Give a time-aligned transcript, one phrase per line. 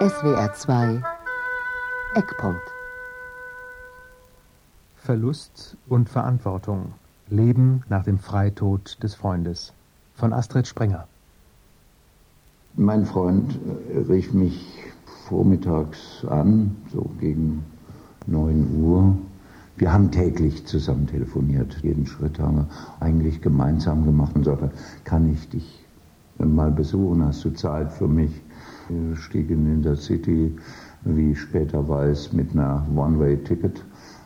[0.00, 1.02] SWR 2
[2.14, 2.62] Eckpunkt
[4.96, 6.94] Verlust und Verantwortung.
[7.28, 9.74] Leben nach dem Freitod des Freundes.
[10.14, 11.06] Von Astrid Sprenger.
[12.76, 13.58] Mein Freund
[13.92, 14.74] äh, rief mich
[15.28, 17.62] vormittags an, so gegen
[18.26, 19.18] 9 Uhr.
[19.76, 21.76] Wir haben täglich zusammen telefoniert.
[21.82, 22.68] Jeden Schritt haben wir
[23.00, 24.70] eigentlich gemeinsam gemacht und sagte,
[25.04, 25.84] kann ich dich
[26.38, 27.22] mal besuchen?
[27.22, 28.32] Hast du Zeit für mich?
[29.14, 30.54] Stiegen in der City,
[31.04, 33.84] wie ich später weiß, mit einer One-Way-Ticket.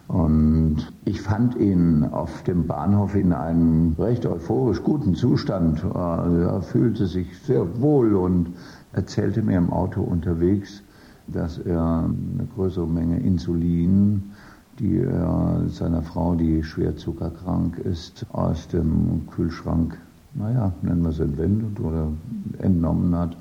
[0.09, 5.82] Und ich fand ihn auf dem Bahnhof in einem recht euphorisch guten Zustand.
[5.82, 8.48] Er fühlte sich sehr wohl und
[8.92, 10.82] erzählte mir im Auto unterwegs,
[11.26, 14.32] dass er eine größere Menge Insulin,
[14.78, 19.96] die er seiner Frau, die schwer zuckerkrank ist, aus dem Kühlschrank,
[20.34, 22.09] naja, nennen wir es entwendet oder
[22.59, 23.37] entnommen hat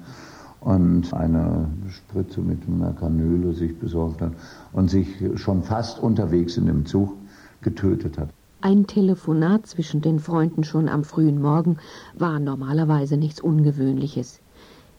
[0.64, 4.32] und eine Spritze mit einer Kanüle sich besorgt hat
[4.72, 7.14] und sich schon fast unterwegs in dem Zug
[7.62, 8.30] getötet hat.
[8.62, 11.78] Ein Telefonat zwischen den Freunden schon am frühen Morgen
[12.18, 14.40] war normalerweise nichts Ungewöhnliches.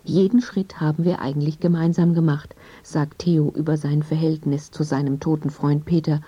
[0.05, 5.48] Jeden Schritt haben wir eigentlich gemeinsam gemacht, sagt Theo über sein Verhältnis zu seinem toten
[5.48, 6.20] Freund Peter,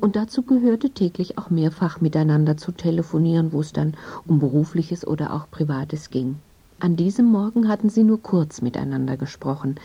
[0.00, 3.94] und dazu gehörte täglich auch mehrfach miteinander zu telefonieren, wo es dann
[4.26, 6.36] um berufliches oder auch privates ging.
[6.84, 9.76] An diesem Morgen hatten sie nur kurz miteinander gesprochen,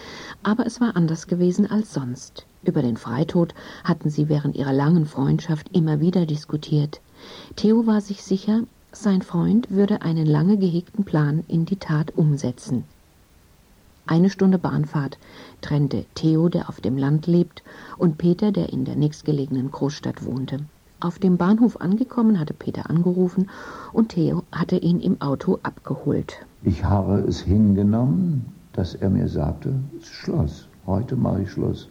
[0.43, 2.45] aber es war anders gewesen als sonst.
[2.61, 6.99] Über den Freitod hatten sie während ihrer langen Freundschaft immer wieder diskutiert.
[7.55, 12.83] Theo war sich sicher, sein Freund würde einen lange gehegten Plan in die Tat umsetzen.
[14.05, 15.17] Eine Stunde Bahnfahrt
[15.61, 17.63] trennte Theo, der auf dem Land lebt,
[17.97, 20.65] und Peter, der in der nächstgelegenen Großstadt wohnte.
[20.99, 23.49] Auf dem Bahnhof angekommen hatte Peter angerufen
[23.93, 26.45] und Theo hatte ihn im Auto abgeholt.
[26.63, 31.89] Ich habe es hingenommen, dass er mir sagte, Schluss, heute mache ich Schluss.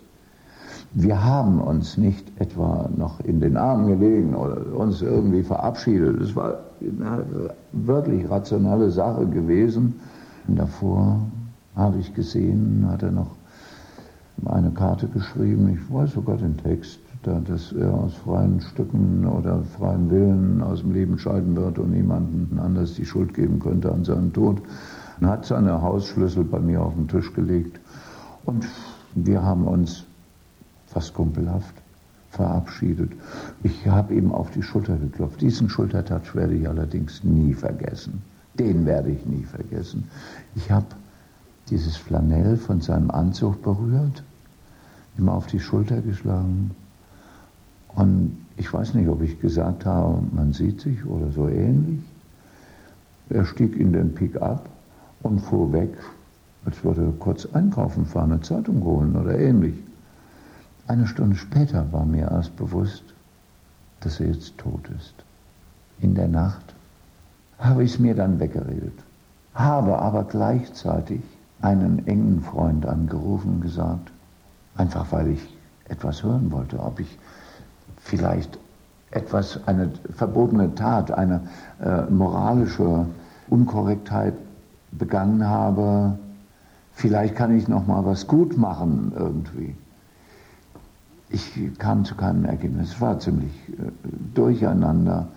[0.93, 6.21] Wir haben uns nicht etwa noch in den Armen gelegen oder uns irgendwie verabschiedet.
[6.21, 7.25] Es war eine
[7.73, 9.95] wirklich rationale Sache gewesen.
[10.47, 11.21] Und davor
[11.75, 13.37] habe ich gesehen, hat er noch
[14.45, 20.11] eine Karte geschrieben, ich weiß sogar den Text, dass er aus freien Stücken oder freien
[20.11, 24.33] Willen aus dem Leben scheiden wird und niemandem anders die Schuld geben könnte an seinem
[24.33, 24.63] Tod.
[25.21, 27.81] Er hat seine Hausschlüssel bei mir auf den Tisch gelegt
[28.45, 28.67] und
[29.15, 30.05] wir haben uns
[30.87, 31.75] fast kumpelhaft
[32.31, 33.13] verabschiedet.
[33.63, 35.41] Ich habe ihm auf die Schulter geklopft.
[35.41, 38.23] Diesen Schultertouch werde ich allerdings nie vergessen.
[38.59, 40.09] Den werde ich nie vergessen.
[40.55, 40.87] Ich habe
[41.71, 44.23] dieses Flanell von seinem Anzug berührt,
[45.19, 46.71] ihm auf die Schulter geschlagen.
[47.99, 52.01] Und ich weiß nicht, ob ich gesagt habe, man sieht sich oder so ähnlich.
[53.29, 54.69] Er stieg in den Pick-up
[55.23, 55.91] und fuhr weg,
[56.65, 59.75] als würde er kurz einkaufen fahren, eine Zeitung holen oder ähnlich.
[60.87, 63.03] Eine Stunde später war mir erst bewusst,
[63.99, 65.15] dass er jetzt tot ist.
[65.99, 66.77] In der Nacht
[67.59, 68.95] habe ich es mir dann weggeredet,
[69.55, 71.21] habe aber gleichzeitig
[71.61, 74.13] einen engen Freund angerufen und gesagt,
[74.77, 75.57] einfach weil ich
[75.89, 77.19] etwas hören wollte, ob ich
[78.09, 78.59] vielleicht
[79.11, 81.43] etwas, eine verbotene Tat, eine
[81.81, 83.07] äh, moralische
[83.49, 84.35] Unkorrektheit
[84.93, 86.19] begangen habe,
[86.93, 89.75] vielleicht kann ich noch mal was gut machen irgendwie.
[91.31, 92.93] Ich kam zu keinem Ergebnis.
[92.95, 93.91] Es war ziemlich äh,
[94.35, 95.29] durcheinander.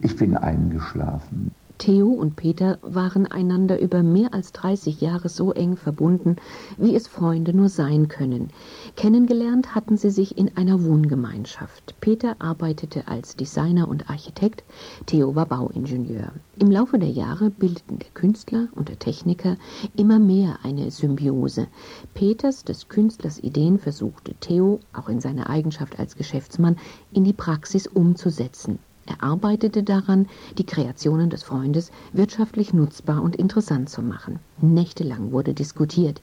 [0.00, 1.52] Ich bin eingeschlafen.
[1.78, 6.36] Theo und Peter waren einander über mehr als 30 Jahre so eng verbunden,
[6.78, 8.48] wie es Freunde nur sein können.
[8.96, 11.94] Kennengelernt hatten sie sich in einer Wohngemeinschaft.
[12.00, 14.64] Peter arbeitete als Designer und Architekt,
[15.04, 16.32] Theo war Bauingenieur.
[16.58, 19.56] Im Laufe der Jahre bildeten der Künstler und der Techniker
[19.96, 21.68] immer mehr eine Symbiose.
[22.14, 26.76] Peters, des Künstlers Ideen, versuchte Theo, auch in seiner Eigenschaft als Geschäftsmann,
[27.12, 28.78] in die Praxis umzusetzen.
[29.06, 30.26] Er arbeitete daran,
[30.58, 34.40] die Kreationen des Freundes wirtschaftlich nutzbar und interessant zu machen.
[34.60, 36.20] Nächtelang wurde diskutiert.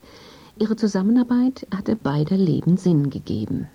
[0.58, 3.68] Ihre Zusammenarbeit hatte beider Leben Sinn gegeben.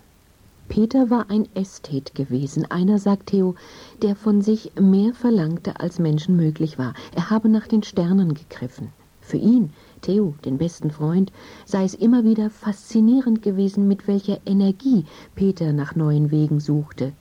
[0.67, 3.55] Peter war ein Ästhet gewesen, einer, sagt Theo,
[4.03, 6.93] der von sich mehr verlangte, als Menschen möglich war.
[7.15, 8.89] Er habe nach den Sternen gegriffen.
[9.21, 11.31] Für ihn, Theo, den besten Freund,
[11.65, 17.13] sei es immer wieder faszinierend gewesen, mit welcher Energie Peter nach neuen Wegen suchte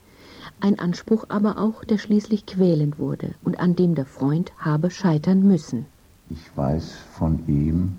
[0.61, 5.47] ein Anspruch aber auch, der schließlich quälend wurde und an dem der Freund habe scheitern
[5.47, 5.87] müssen.
[6.29, 7.97] Ich weiß von ihm,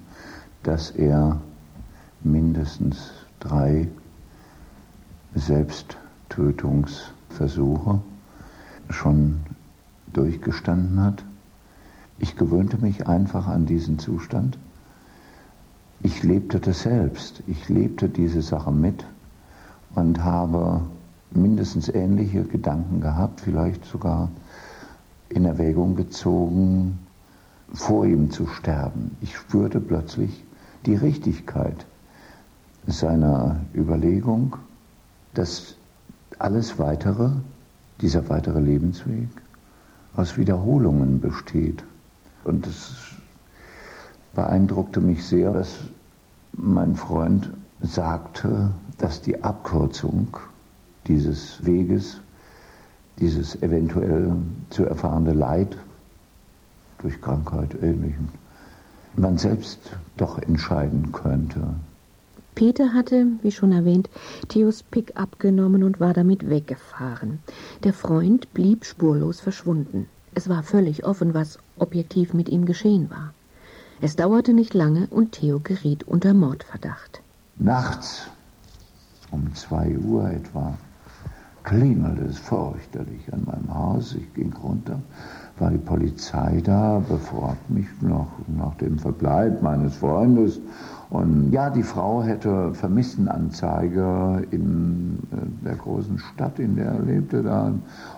[0.63, 1.41] dass er
[2.23, 3.11] mindestens
[3.41, 3.89] drei
[5.35, 8.01] Selbsttötungsversuche
[8.91, 9.41] schon
[10.13, 11.25] durchgestanden hat.
[12.19, 14.59] Ich gewöhnte mich einfach an diesen Zustand.
[16.03, 17.43] Ich lebte das selbst.
[17.47, 19.05] Ich lebte diese Sache mit
[19.95, 20.83] und habe
[21.33, 24.31] mindestens ähnliche Gedanken gehabt, vielleicht sogar
[25.29, 26.99] in Erwägung gezogen,
[27.73, 29.17] vor ihm zu sterben.
[29.21, 30.45] Ich spürte plötzlich
[30.87, 31.87] die Richtigkeit
[32.87, 34.57] seiner Überlegung,
[35.35, 35.77] dass
[36.39, 37.31] alles Weitere,
[38.01, 39.29] dieser weitere Lebensweg,
[40.17, 41.85] aus Wiederholungen besteht.
[42.43, 42.95] Und es
[44.35, 45.79] beeindruckte mich sehr, dass
[46.53, 47.51] mein Freund
[47.83, 50.37] sagte, dass die Abkürzung
[51.11, 52.21] dieses Weges,
[53.19, 54.33] dieses eventuell
[54.71, 55.77] zu erfahrene Leid
[56.99, 58.29] durch Krankheit, Ähnlichem,
[59.17, 59.81] man selbst
[60.17, 61.75] doch entscheiden könnte.
[62.55, 64.09] Peter hatte, wie schon erwähnt,
[64.49, 67.41] Theos Pick abgenommen und war damit weggefahren.
[67.83, 70.07] Der Freund blieb spurlos verschwunden.
[70.35, 73.35] Es war völlig offen, was objektiv mit ihm geschehen war.
[74.01, 77.21] Es dauerte nicht lange und Theo geriet unter Mordverdacht.
[77.57, 78.29] Nachts
[79.33, 80.79] um zwei Uhr etwa
[81.65, 84.15] klingelte es fürchterlich an meinem Haus.
[84.15, 84.99] Ich ging runter,
[85.59, 90.61] war die Polizei da, befragt mich noch nach dem Verbleib meines Freundes.
[91.11, 97.43] Und ja, die Frau hätte Vermisstenanzeige in äh, der großen Stadt, in der er lebte.
[97.43, 97.73] Da.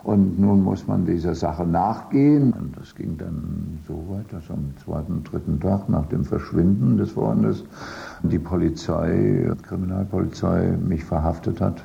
[0.04, 2.52] Und nun muss man dieser Sache nachgehen.
[2.52, 7.12] Und das ging dann so weit, dass am zweiten, dritten Tag nach dem Verschwinden des
[7.12, 7.64] Freundes
[8.24, 11.82] die Polizei, Kriminalpolizei, mich verhaftet hat.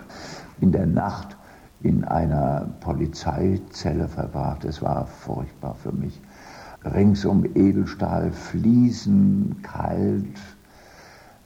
[0.60, 1.37] In der Nacht
[1.82, 4.66] in einer Polizeizelle verwahrt.
[4.66, 6.20] Es war furchtbar für mich.
[6.84, 10.40] Ringsum Edelstahl, Fliesen, kalt,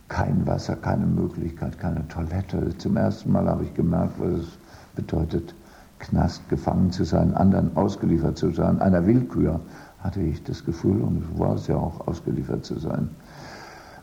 [0.08, 2.78] kein Wasser, keine Möglichkeit, keine Toilette.
[2.78, 4.60] Zum ersten Mal habe ich gemerkt, was es
[4.96, 5.56] bedeutet,
[6.00, 8.82] Knast gefangen zu sein, anderen ausgeliefert zu sein.
[8.82, 9.60] Einer Willkür
[10.00, 13.10] hatte ich das Gefühl, und war es ja auch, ausgeliefert zu sein.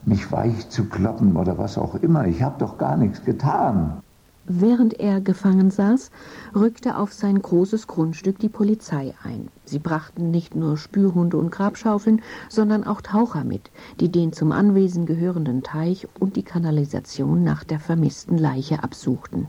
[0.04, 2.26] Mich weich zu kloppen oder was auch immer.
[2.26, 4.00] Ich habe doch gar nichts getan.
[4.50, 6.10] Während er gefangen saß,
[6.54, 9.48] rückte auf sein großes Grundstück die Polizei ein.
[9.66, 15.04] Sie brachten nicht nur Spürhunde und Grabschaufeln, sondern auch Taucher mit, die den zum Anwesen
[15.04, 19.48] gehörenden Teich und die Kanalisation nach der vermissten Leiche absuchten.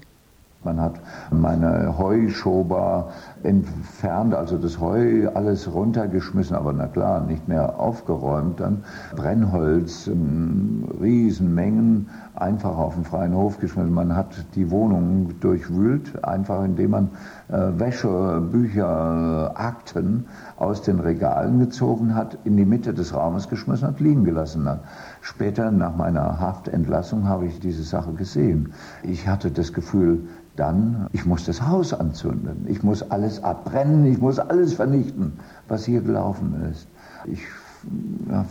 [0.65, 0.99] Man hat
[1.31, 3.11] meine Heuschober
[3.43, 8.59] entfernt, also das Heu alles runtergeschmissen, aber na klar, nicht mehr aufgeräumt.
[8.59, 8.83] Dann
[9.15, 13.93] Brennholz, in Riesenmengen, einfach auf den freien Hof geschmissen.
[13.93, 17.09] Man hat die Wohnung durchwühlt, einfach indem man
[17.47, 20.25] äh, Wäsche, Bücher, Akten
[20.57, 24.81] aus den Regalen gezogen hat, in die Mitte des Raumes geschmissen hat, liegen gelassen hat.
[25.21, 28.73] Später, nach meiner Haftentlassung, habe ich diese Sache gesehen.
[29.03, 30.27] Ich hatte das Gefühl,
[30.59, 35.85] dann, ich muss das Haus anzünden, ich muss alles abbrennen, ich muss alles vernichten, was
[35.85, 36.87] hier gelaufen ist.
[37.25, 37.41] Ich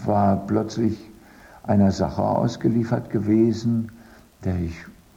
[0.04, 0.98] war plötzlich
[1.62, 3.92] einer Sache ausgeliefert gewesen,
[4.44, 4.74] der ich,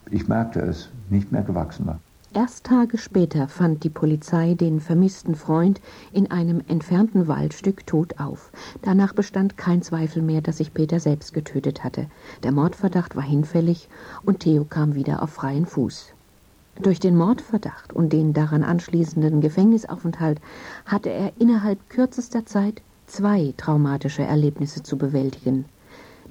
[0.10, 2.00] ich merkte es, nicht mehr gewachsen war.
[2.34, 5.82] Erst Tage später fand die Polizei den vermissten Freund
[6.14, 8.54] in einem entfernten Waldstück tot auf.
[8.82, 12.08] Danach bestand kein Zweifel mehr, dass sich Peter selbst getötet hatte.
[12.44, 13.90] Der Mordverdacht war hinfällig
[14.24, 16.14] und Theo kam wieder auf freien Fuß.
[16.80, 20.40] Durch den Mordverdacht und den daran anschließenden Gefängnisaufenthalt
[20.86, 25.66] hatte er innerhalb kürzester Zeit zwei traumatische Erlebnisse zu bewältigen.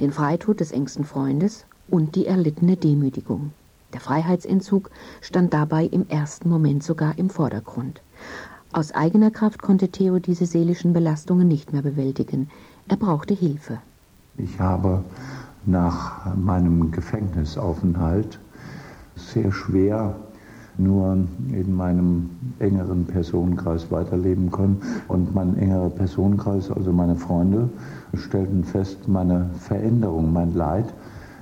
[0.00, 3.52] Den Freitod des engsten Freundes und die erlittene Demütigung.
[3.92, 8.02] Der Freiheitsentzug stand dabei im ersten Moment sogar im Vordergrund.
[8.72, 12.48] Aus eigener Kraft konnte Theo diese seelischen Belastungen nicht mehr bewältigen.
[12.88, 13.78] Er brauchte Hilfe.
[14.36, 15.04] Ich habe
[15.66, 18.38] nach meinem Gefängnisaufenthalt
[19.16, 20.16] sehr schwer
[20.78, 21.18] nur
[21.52, 24.80] in meinem engeren Personenkreis weiterleben können.
[25.08, 27.68] Und mein engerer Personenkreis, also meine Freunde,
[28.14, 30.86] stellten fest, meine Veränderung, mein Leid.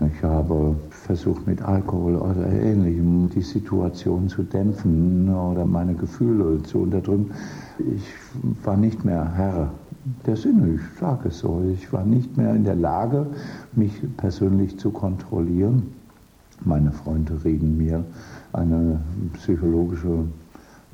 [0.00, 6.78] Ich habe versucht mit Alkohol oder ähnlichem die Situation zu dämpfen oder meine Gefühle zu
[6.78, 7.32] unterdrücken.
[7.78, 8.04] Ich
[8.64, 9.72] war nicht mehr Herr
[10.26, 11.62] der Sinne, ich sage es so.
[11.72, 13.26] Ich war nicht mehr in der Lage,
[13.72, 15.94] mich persönlich zu kontrollieren.
[16.64, 18.04] Meine Freunde reden mir
[18.58, 19.00] eine
[19.34, 20.24] psychologische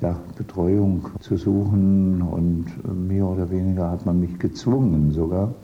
[0.01, 2.67] ja, Betreuung zu suchen und
[3.09, 5.55] mehr oder weniger hat man mich gezwungen sogar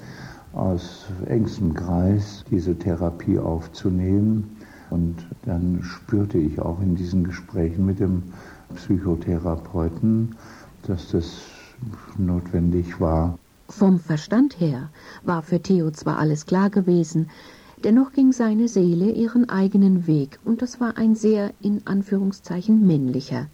[0.53, 4.57] aus engstem Kreis diese Therapie aufzunehmen.
[4.91, 8.23] Und dann spürte ich auch in diesen Gesprächen mit dem
[8.75, 10.35] Psychotherapeuten,
[10.87, 11.43] dass das
[12.19, 13.39] notwendig war.
[13.69, 14.91] Vom Verstand her
[15.23, 17.29] war für Theo zwar alles klar gewesen,
[17.83, 23.47] Dennoch ging seine Seele ihren eigenen Weg, und das war ein sehr in Anführungszeichen männlicher.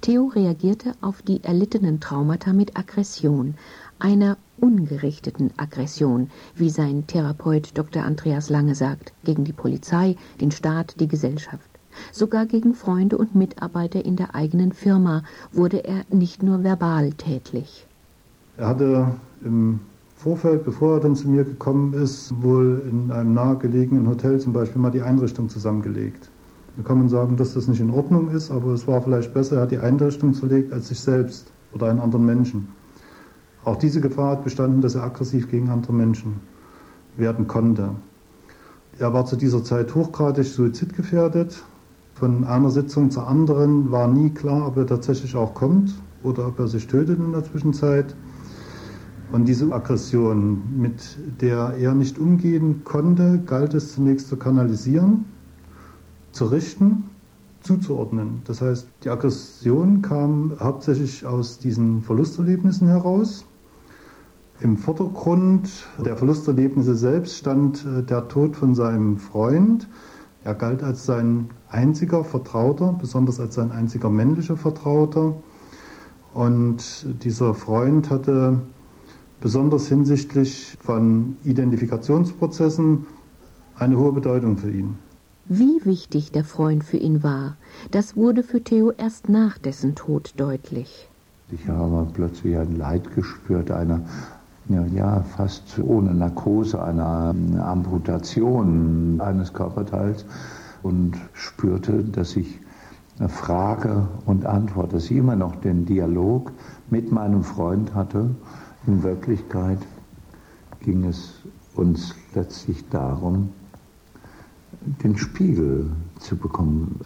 [0.00, 3.54] Theo reagierte auf die erlittenen Traumata mit Aggression,
[4.00, 8.02] einer ungerichteten Aggression, wie sein Therapeut Dr.
[8.02, 11.70] Andreas Lange sagt, gegen die Polizei, den Staat, die Gesellschaft.
[12.10, 17.86] Sogar gegen Freunde und Mitarbeiter in der eigenen Firma wurde er nicht nur verbal tätlich.
[18.56, 19.80] Er hatte im
[20.18, 24.82] Vorfeld, bevor er dann zu mir gekommen ist, wohl in einem nahegelegenen Hotel zum Beispiel
[24.82, 26.28] mal die Einrichtung zusammengelegt.
[26.76, 29.56] Da kann man sagen, dass das nicht in Ordnung ist, aber es war vielleicht besser,
[29.56, 32.66] er hat die Einrichtung zerlegt als sich selbst oder einen anderen Menschen.
[33.62, 36.40] Auch diese Gefahr hat bestanden, dass er aggressiv gegen andere Menschen
[37.16, 37.90] werden konnte.
[38.98, 41.62] Er war zu dieser Zeit hochgradig suizidgefährdet.
[42.14, 45.94] Von einer Sitzung zur anderen war nie klar, ob er tatsächlich auch kommt
[46.24, 48.16] oder ob er sich tötet in der Zwischenzeit.
[49.30, 55.26] Und diese Aggression, mit der er nicht umgehen konnte, galt es zunächst zu kanalisieren,
[56.32, 57.04] zu richten,
[57.60, 58.40] zuzuordnen.
[58.44, 63.44] Das heißt, die Aggression kam hauptsächlich aus diesen Verlusterlebnissen heraus.
[64.60, 65.68] Im Vordergrund
[66.04, 69.88] der Verlusterlebnisse selbst stand äh, der Tod von seinem Freund.
[70.42, 75.34] Er galt als sein einziger Vertrauter, besonders als sein einziger männlicher Vertrauter.
[76.32, 78.60] Und dieser Freund hatte
[79.40, 83.06] besonders hinsichtlich von Identifikationsprozessen
[83.76, 84.96] eine hohe Bedeutung für ihn.
[85.46, 87.56] Wie wichtig der Freund für ihn war,
[87.90, 91.08] das wurde für Theo erst nach dessen Tod deutlich.
[91.50, 94.02] Ich habe plötzlich ein Leid gespürt, einer
[94.68, 100.26] ja, ja, fast ohne Narkose, einer Amputation eines Körperteils
[100.82, 102.58] und spürte, dass ich
[103.28, 106.52] Frage und Antwort, dass ich immer noch den Dialog
[106.90, 108.30] mit meinem Freund hatte
[108.88, 109.78] in Wirklichkeit
[110.80, 111.34] ging es
[111.74, 113.50] uns letztlich darum,
[115.02, 117.00] den Spiegel zu bekommen.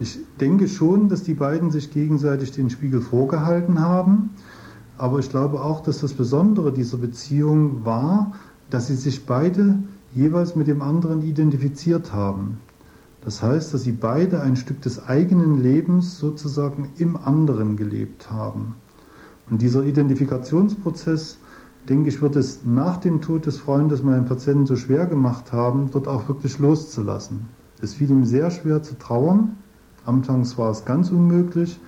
[0.00, 4.30] Ich denke schon, dass die beiden sich gegenseitig den Spiegel vorgehalten haben,
[4.98, 8.32] aber ich glaube auch, dass das Besondere dieser Beziehung war,
[8.68, 9.78] dass sie sich beide
[10.12, 12.58] jeweils mit dem anderen identifiziert haben.
[13.24, 18.74] Das heißt, dass sie beide ein Stück des eigenen Lebens sozusagen im anderen gelebt haben.
[19.52, 21.36] Und dieser Identifikationsprozess,
[21.86, 25.90] denke ich, wird es nach dem Tod des Freundes meinem Patienten so schwer gemacht haben,
[25.92, 27.50] dort auch wirklich loszulassen.
[27.82, 29.58] Es fiel ihm sehr schwer zu trauern.
[30.06, 31.78] Anfangs war es ganz unmöglich,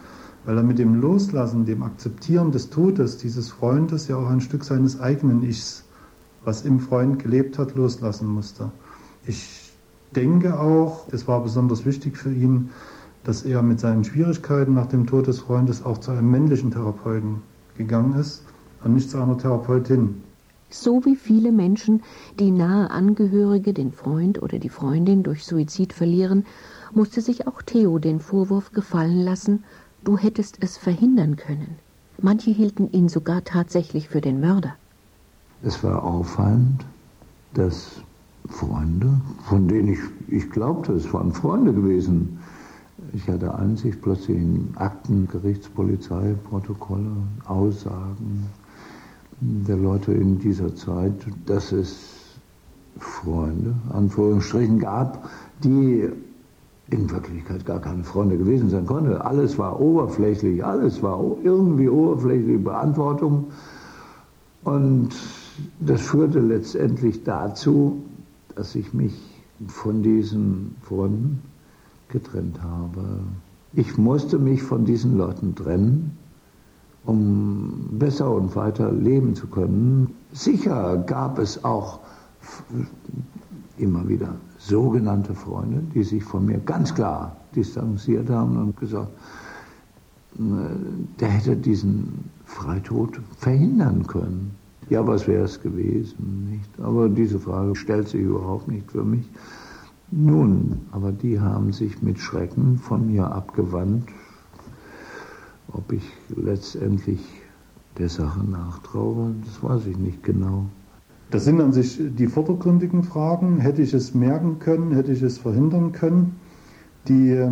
[0.44, 4.62] weil er mit dem Loslassen, dem Akzeptieren des Todes dieses Freundes ja auch ein Stück
[4.62, 5.84] seines eigenen Ichs,
[6.44, 8.72] was im Freund gelebt hat, loslassen musste.
[9.24, 9.72] Ich
[10.14, 12.68] denke auch, es war besonders wichtig für ihn,
[13.22, 17.53] dass er mit seinen Schwierigkeiten nach dem Tod des Freundes auch zu einem männlichen Therapeuten
[17.76, 18.42] gegangen ist
[18.82, 20.22] und nicht zu einer Therapeutin.
[20.70, 22.02] So wie viele Menschen,
[22.38, 26.44] die nahe Angehörige, den Freund oder die Freundin durch Suizid verlieren,
[26.92, 29.64] musste sich auch Theo den Vorwurf gefallen lassen,
[30.02, 31.76] du hättest es verhindern können.
[32.20, 34.74] Manche hielten ihn sogar tatsächlich für den Mörder.
[35.62, 36.84] Es war auffallend,
[37.54, 38.02] dass
[38.48, 42.38] Freunde, von denen ich, ich glaubte, es waren Freunde gewesen,
[43.12, 47.12] ich hatte Ansicht plötzlich in Akten, Gerichtspolizei, Protokolle,
[47.44, 48.46] Aussagen
[49.40, 51.12] der Leute in dieser Zeit,
[51.46, 52.38] dass es
[52.98, 55.28] Freunde, Anführungsstrichen, gab,
[55.62, 56.08] die
[56.90, 59.16] in Wirklichkeit gar keine Freunde gewesen sein konnten.
[59.16, 63.46] Alles war oberflächlich, alles war irgendwie oberflächliche Beantwortung.
[64.62, 65.10] Und
[65.80, 68.02] das führte letztendlich dazu,
[68.54, 69.14] dass ich mich
[69.66, 71.42] von diesen Freunden
[72.08, 73.20] getrennt habe.
[73.72, 76.16] Ich musste mich von diesen Leuten trennen,
[77.04, 80.14] um besser und weiter leben zu können.
[80.32, 82.00] Sicher gab es auch
[83.78, 89.10] immer wieder sogenannte Freunde, die sich von mir ganz klar distanziert haben und gesagt,
[90.36, 90.40] äh,
[91.20, 94.52] der hätte diesen Freitod verhindern können.
[94.90, 96.70] Ja, was wäre es gewesen, nicht?
[96.80, 99.24] Aber diese Frage stellt sich überhaupt nicht für mich.
[100.10, 104.08] Nun, aber die haben sich mit Schrecken von mir abgewandt.
[105.72, 107.20] Ob ich letztendlich
[107.98, 110.66] der Sache nachtraue, das weiß ich nicht genau.
[111.30, 113.58] Das sind an sich die vordergründigen Fragen.
[113.58, 116.36] Hätte ich es merken können, hätte ich es verhindern können?
[117.08, 117.50] Die äh,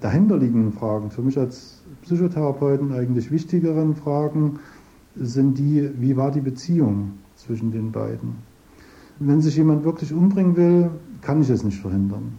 [0.00, 4.58] dahinterliegenden Fragen, für mich als Psychotherapeuten eigentlich wichtigeren Fragen,
[5.16, 8.36] sind die, wie war die Beziehung zwischen den beiden?
[9.18, 10.90] Wenn sich jemand wirklich umbringen will,
[11.20, 12.32] kann ich es nicht verhindern.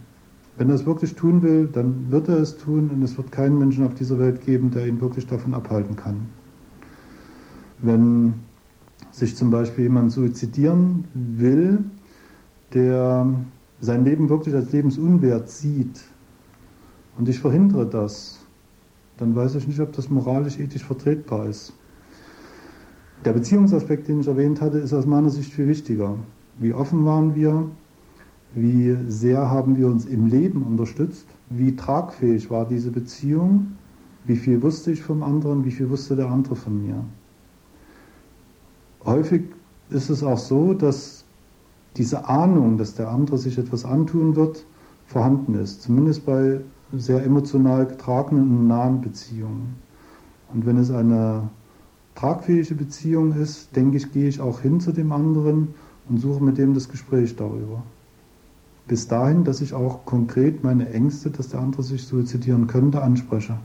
[0.58, 3.58] Wenn er es wirklich tun will, dann wird er es tun und es wird keinen
[3.58, 6.28] Menschen auf dieser Welt geben, der ihn wirklich davon abhalten kann.
[7.78, 8.34] Wenn
[9.10, 11.84] sich zum Beispiel jemand suizidieren will,
[12.72, 13.34] der
[13.80, 16.02] sein Leben wirklich als lebensunwert sieht
[17.18, 18.40] und ich verhindere das,
[19.18, 21.72] dann weiß ich nicht, ob das moralisch, ethisch vertretbar ist.
[23.24, 26.18] Der Beziehungsaspekt, den ich erwähnt hatte, ist aus meiner Sicht viel wichtiger.
[26.58, 27.66] Wie offen waren wir?
[28.54, 31.26] Wie sehr haben wir uns im Leben unterstützt?
[31.50, 33.72] Wie tragfähig war diese Beziehung?
[34.24, 35.64] Wie viel wusste ich vom anderen?
[35.64, 37.04] Wie viel wusste der andere von mir?
[39.04, 39.42] Häufig
[39.90, 41.24] ist es auch so, dass
[41.96, 44.64] diese Ahnung, dass der andere sich etwas antun wird,
[45.06, 45.82] vorhanden ist.
[45.82, 46.60] Zumindest bei
[46.92, 49.76] sehr emotional getragenen und nahen Beziehungen.
[50.52, 51.48] Und wenn es eine
[52.14, 55.74] tragfähige Beziehung ist, denke ich, gehe ich auch hin zu dem anderen
[56.08, 57.82] und suche mit dem das Gespräch darüber.
[58.86, 63.58] Bis dahin, dass ich auch konkret meine Ängste, dass der andere sich suizidieren könnte, anspreche.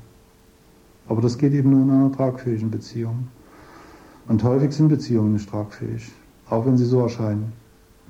[1.08, 3.28] Aber das geht eben nur in einer tragfähigen Beziehung.
[4.28, 6.12] Und häufig sind Beziehungen nicht tragfähig,
[6.50, 7.54] auch wenn sie so erscheinen.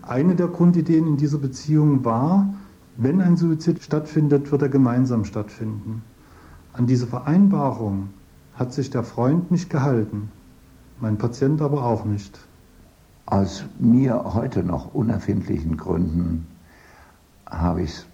[0.04, 2.54] Eine der Grundideen in dieser Beziehung war,
[2.98, 6.04] wenn ein Suizid stattfindet, wird er gemeinsam stattfinden.
[6.74, 8.10] An diese Vereinbarung
[8.54, 10.32] hat sich der Freund nicht gehalten,
[11.00, 12.40] mein Patient aber auch nicht.
[13.32, 16.46] Aus mir heute noch unerfindlichen Gründen
[17.50, 18.06] habe ich es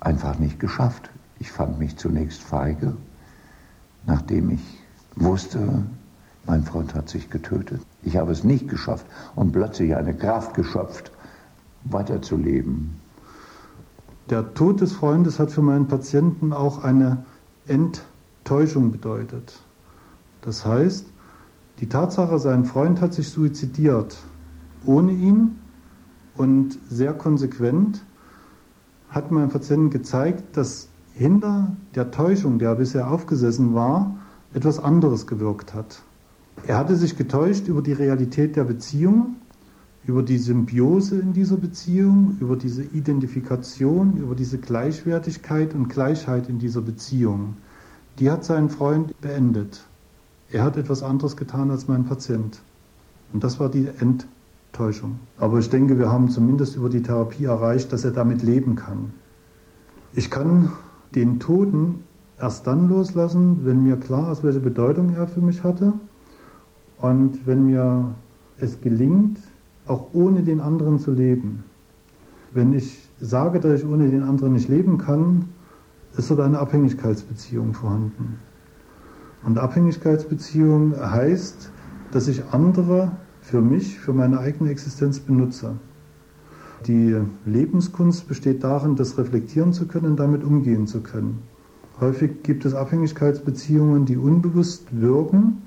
[0.00, 1.10] einfach nicht geschafft.
[1.38, 2.96] Ich fand mich zunächst feige,
[4.04, 4.60] nachdem ich
[5.14, 5.84] wusste,
[6.44, 7.80] mein Freund hat sich getötet.
[8.02, 11.12] Ich habe es nicht geschafft und plötzlich eine Kraft geschöpft,
[11.84, 12.96] weiterzuleben.
[14.28, 17.24] Der Tod des Freundes hat für meinen Patienten auch eine
[17.68, 19.60] Enttäuschung bedeutet.
[20.40, 21.06] Das heißt,
[21.78, 24.18] die Tatsache, sein Freund hat sich suizidiert,
[24.84, 25.58] ohne ihn
[26.36, 28.04] und sehr konsequent,
[29.08, 34.16] hat meinem Patienten gezeigt, dass hinter der Täuschung, der bisher aufgesessen war,
[34.54, 36.02] etwas anderes gewirkt hat.
[36.66, 39.36] Er hatte sich getäuscht über die Realität der Beziehung,
[40.04, 46.58] über die Symbiose in dieser Beziehung, über diese Identifikation, über diese Gleichwertigkeit und Gleichheit in
[46.58, 47.56] dieser Beziehung.
[48.18, 49.84] Die hat sein Freund beendet.
[50.50, 52.60] Er hat etwas anderes getan als mein Patient.
[53.32, 53.88] Und das war die
[54.72, 55.18] Enttäuschung.
[55.38, 59.12] Aber ich denke, wir haben zumindest über die Therapie erreicht, dass er damit leben kann.
[60.12, 60.72] Ich kann
[61.14, 62.04] den Toten
[62.38, 65.94] erst dann loslassen, wenn mir klar ist, welche Bedeutung er für mich hatte
[66.98, 68.14] und wenn mir
[68.58, 69.38] es gelingt,
[69.86, 71.64] auch ohne den anderen zu leben.
[72.52, 75.48] Wenn ich sage, dass ich ohne den anderen nicht leben kann,
[76.16, 78.38] ist dort eine Abhängigkeitsbeziehung vorhanden.
[79.44, 81.70] Und Abhängigkeitsbeziehung heißt,
[82.10, 83.12] dass ich andere
[83.48, 85.76] für mich, für meine eigene Existenz benutze.
[86.86, 91.38] Die Lebenskunst besteht darin, das reflektieren zu können und damit umgehen zu können.
[91.98, 95.62] Häufig gibt es Abhängigkeitsbeziehungen, die unbewusst wirken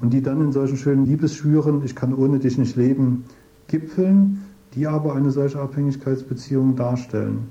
[0.00, 3.24] und die dann in solchen schönen Liebesschwüren, ich kann ohne dich nicht leben,
[3.66, 4.42] gipfeln,
[4.74, 7.48] die aber eine solche Abhängigkeitsbeziehung darstellen.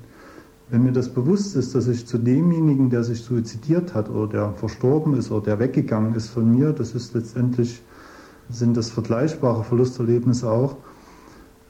[0.70, 4.52] Wenn mir das bewusst ist, dass ich zu demjenigen, der sich suizidiert hat oder der
[4.54, 7.82] verstorben ist oder der weggegangen ist von mir, das ist letztendlich,
[8.50, 10.76] sind das vergleichbare Verlusterlebnisse auch,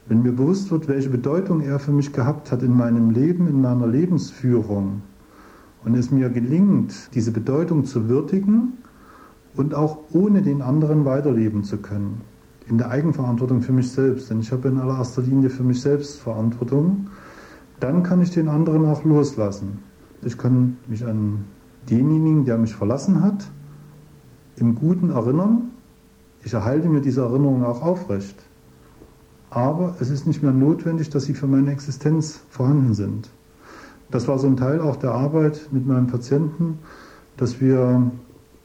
[0.07, 3.61] wenn mir bewusst wird, welche Bedeutung er für mich gehabt hat in meinem Leben, in
[3.61, 5.03] meiner Lebensführung,
[5.85, 8.73] und es mir gelingt, diese Bedeutung zu würdigen,
[9.59, 12.21] und auch ohne den anderen weiterleben zu können.
[12.69, 16.21] In der Eigenverantwortung für mich selbst, denn ich habe in allererster Linie für mich selbst
[16.21, 17.09] Verantwortung.
[17.81, 19.81] Dann kann ich den anderen auch loslassen.
[20.23, 21.45] Ich kann mich an
[21.91, 23.51] denjenigen, der mich verlassen hat,
[24.57, 25.71] im Guten erinnern.
[26.45, 28.37] Ich erhalte mir diese Erinnerung auch aufrecht.
[29.51, 33.31] Aber es ist nicht mehr notwendig, dass sie für meine Existenz vorhanden sind.
[34.11, 36.79] Das war so ein Teil auch der Arbeit mit meinen Patienten,
[37.37, 38.11] dass wir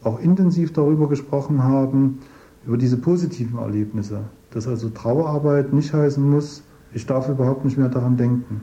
[0.03, 2.19] auch intensiv darüber gesprochen haben,
[2.65, 4.21] über diese positiven Erlebnisse.
[4.51, 8.62] Dass also Trauerarbeit nicht heißen muss, ich darf überhaupt nicht mehr daran denken.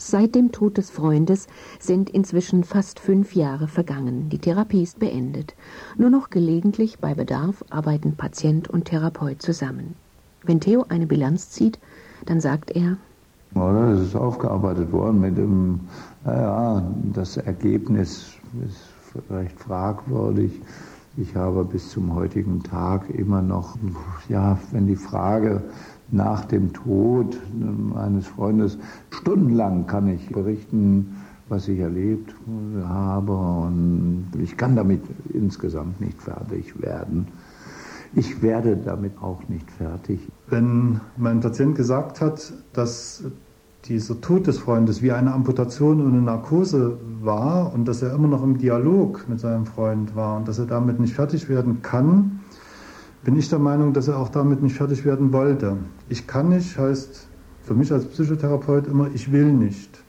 [0.00, 1.48] Seit dem Tod des Freundes
[1.80, 4.28] sind inzwischen fast fünf Jahre vergangen.
[4.28, 5.56] Die Therapie ist beendet.
[5.96, 9.96] Nur noch gelegentlich bei Bedarf arbeiten Patient und Therapeut zusammen.
[10.44, 11.80] Wenn Theo eine Bilanz zieht,
[12.26, 12.96] dann sagt er,
[13.54, 13.88] oder?
[13.88, 15.80] Es ist aufgearbeitet worden mit dem,
[16.24, 16.80] naja,
[17.12, 18.34] das Ergebnis
[18.64, 20.52] ist recht fragwürdig.
[21.16, 23.76] Ich habe bis zum heutigen Tag immer noch,
[24.28, 25.62] ja, wenn die Frage
[26.10, 28.78] nach dem Tod meines Freundes,
[29.10, 31.16] stundenlang kann ich berichten,
[31.48, 32.34] was ich erlebt
[32.84, 37.28] habe und ich kann damit insgesamt nicht fertig werden.
[38.14, 40.20] Ich werde damit auch nicht fertig.
[40.48, 43.24] Wenn mein Patient gesagt hat, dass
[43.84, 48.28] dieser Tod des Freundes wie eine Amputation und eine Narkose war und dass er immer
[48.28, 52.37] noch im Dialog mit seinem Freund war und dass er damit nicht fertig werden kann,
[53.24, 55.76] bin ich der Meinung, dass er auch damit nicht fertig werden wollte.
[56.08, 57.28] Ich kann nicht heißt
[57.62, 60.02] für mich als Psychotherapeut immer, ich will nicht.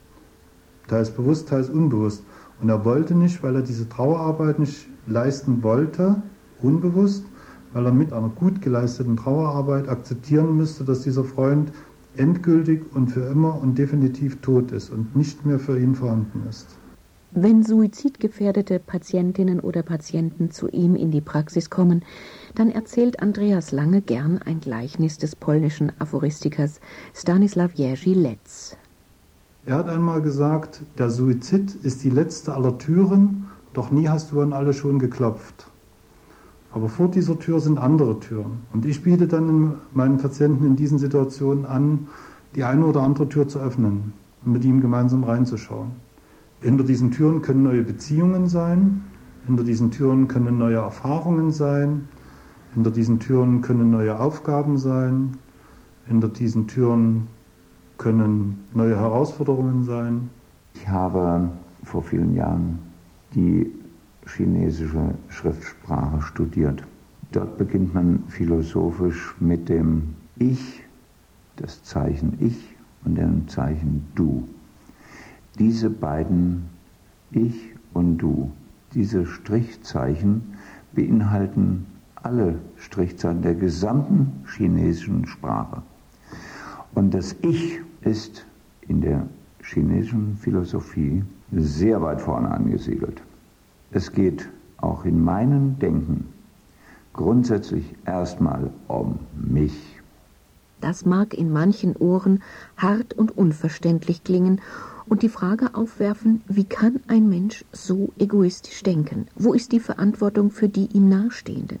[0.88, 2.24] Teils bewusst, teils unbewusst.
[2.62, 6.22] Und er wollte nicht, weil er diese Trauerarbeit nicht leisten wollte,
[6.62, 7.24] unbewusst,
[7.72, 11.72] weil er mit einer gut geleisteten Trauerarbeit akzeptieren müsste, dass dieser Freund
[12.16, 16.79] endgültig und für immer und definitiv tot ist und nicht mehr für ihn vorhanden ist.
[17.32, 22.02] Wenn suizidgefährdete Patientinnen oder Patienten zu ihm in die Praxis kommen,
[22.56, 26.80] dann erzählt Andreas Lange gern ein Gleichnis des polnischen Aphoristikers
[27.14, 28.76] Stanislaw Jerzy Letz.
[29.64, 34.40] Er hat einmal gesagt, der Suizid ist die letzte aller Türen, doch nie hast du
[34.40, 35.68] an alle schon geklopft.
[36.72, 38.64] Aber vor dieser Tür sind andere Türen.
[38.72, 42.08] Und ich biete dann meinen Patienten in diesen Situationen an,
[42.56, 44.14] die eine oder andere Tür zu öffnen
[44.44, 45.92] und mit ihm gemeinsam reinzuschauen.
[46.60, 49.02] Hinter diesen Türen können neue Beziehungen sein,
[49.46, 52.06] hinter diesen Türen können neue Erfahrungen sein,
[52.74, 55.38] hinter diesen Türen können neue Aufgaben sein,
[56.06, 57.28] hinter diesen Türen
[57.96, 60.28] können neue Herausforderungen sein.
[60.74, 61.48] Ich habe
[61.82, 62.78] vor vielen Jahren
[63.34, 63.72] die
[64.26, 66.84] chinesische Schriftsprache studiert.
[67.32, 70.82] Dort beginnt man philosophisch mit dem Ich,
[71.56, 74.46] das Zeichen Ich und dem Zeichen Du
[75.58, 76.68] diese beiden
[77.30, 78.50] Ich und Du,
[78.94, 80.54] diese Strichzeichen
[80.92, 85.82] beinhalten alle Strichzeichen der gesamten chinesischen Sprache.
[86.94, 88.46] Und das Ich ist
[88.88, 89.26] in der
[89.62, 93.22] chinesischen Philosophie sehr weit vorne angesiedelt.
[93.92, 96.26] Es geht auch in meinem Denken
[97.12, 100.00] grundsätzlich erstmal um mich.
[100.80, 102.42] Das mag in manchen Ohren
[102.76, 104.60] hart und unverständlich klingen
[105.10, 109.26] und die Frage aufwerfen, wie kann ein Mensch so egoistisch denken?
[109.34, 111.80] Wo ist die Verantwortung für die ihm Nahestehenden?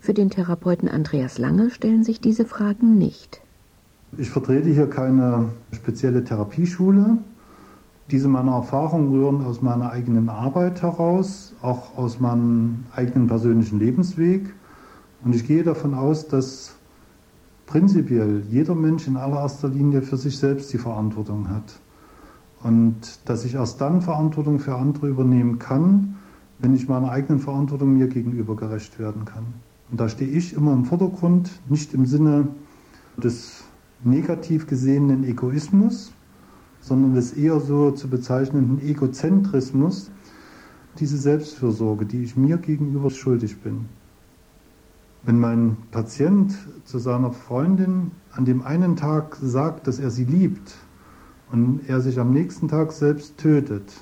[0.00, 3.40] Für den Therapeuten Andreas Lange stellen sich diese Fragen nicht.
[4.16, 7.18] Ich vertrete hier keine spezielle Therapieschule.
[8.12, 14.54] Diese meiner Erfahrungen rühren aus meiner eigenen Arbeit heraus, auch aus meinem eigenen persönlichen Lebensweg.
[15.24, 16.76] Und ich gehe davon aus, dass
[17.66, 21.80] prinzipiell jeder Mensch in allererster Linie für sich selbst die Verantwortung hat.
[22.64, 26.16] Und dass ich erst dann Verantwortung für andere übernehmen kann,
[26.58, 29.44] wenn ich meiner eigenen Verantwortung mir gegenüber gerecht werden kann.
[29.90, 32.48] Und da stehe ich immer im Vordergrund, nicht im Sinne
[33.18, 33.64] des
[34.02, 36.12] negativ gesehenen Egoismus,
[36.80, 40.10] sondern des eher so zu bezeichnenden Egozentrismus,
[40.98, 43.86] diese Selbstfürsorge, die ich mir gegenüber schuldig bin.
[45.22, 50.74] Wenn mein Patient zu seiner Freundin an dem einen Tag sagt, dass er sie liebt,
[51.52, 53.92] und er sich am nächsten Tag selbst tötet,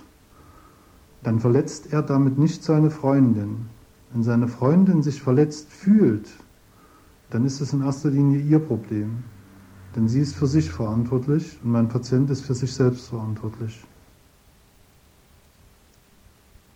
[1.22, 3.66] dann verletzt er damit nicht seine Freundin.
[4.12, 6.28] Wenn seine Freundin sich verletzt fühlt,
[7.30, 9.24] dann ist es in erster Linie ihr Problem.
[9.96, 13.84] Denn sie ist für sich verantwortlich und mein Patient ist für sich selbst verantwortlich.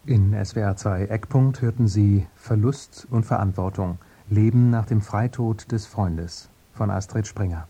[0.04, 3.98] In SWR 2 Eckpunkt hörten Sie Verlust und Verantwortung.
[4.28, 7.66] Leben nach dem Freitod des Freundes von Astrid Springer.